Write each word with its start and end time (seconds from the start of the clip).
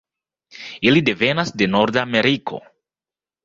Ili 0.91 1.03
devenas 1.11 1.53
de 1.61 1.69
Nordameriko. 1.77 2.63